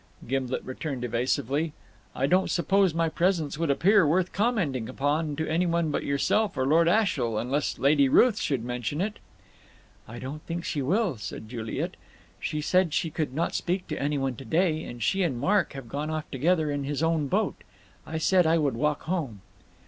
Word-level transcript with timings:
Gimblet 0.27 0.63
returned 0.65 1.03
evasively. 1.03 1.73
"I 2.15 2.25
don't 2.25 2.49
suppose 2.49 2.95
my 2.95 3.07
presence 3.07 3.59
would 3.59 3.69
appear 3.69 4.03
worth 4.07 4.33
commenting 4.33 4.89
upon 4.89 5.35
to 5.35 5.45
anyone 5.47 5.91
but 5.91 6.03
yourself 6.03 6.57
or 6.57 6.65
Lord 6.65 6.87
Ashiel, 6.87 7.37
unless 7.37 7.77
Lady 7.77 8.09
Ruth 8.09 8.39
should 8.39 8.63
mention 8.65 8.99
it." 8.99 9.19
"I 10.07 10.17
don't 10.17 10.41
think 10.41 10.65
she 10.65 10.81
will," 10.81 11.17
said 11.17 11.47
Juliet. 11.47 11.97
"She 12.39 12.61
said 12.61 12.95
she 12.95 13.11
could 13.11 13.35
not 13.35 13.53
speak 13.53 13.87
to 13.89 14.01
anyone 14.01 14.35
to 14.37 14.43
day, 14.45 14.83
and 14.85 15.03
she 15.03 15.21
and 15.21 15.39
Mark 15.39 15.73
have 15.73 15.87
gone 15.87 16.09
off 16.09 16.31
together 16.31 16.71
in 16.71 16.83
his 16.83 17.03
own 17.03 17.27
boat. 17.27 17.57
I 18.03 18.17
said 18.17 18.47
I 18.47 18.57
would 18.57 18.73
walk 18.73 19.03
home." 19.03 19.41